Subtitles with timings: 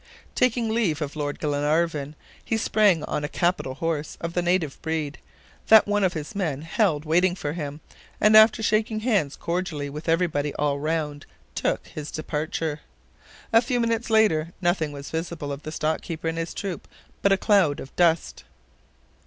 [0.33, 5.19] Taking leave of Lord Glenarvan, he sprang on a capital horse of the native breed,
[5.67, 7.81] that one of his men held waiting for him,
[8.19, 12.79] and after shaking hands cordially with everybody all round, took his departure.
[13.53, 16.87] A few minutes later, nothing was visible of the stock keeper and his troop
[17.21, 18.43] but a cloud of dust.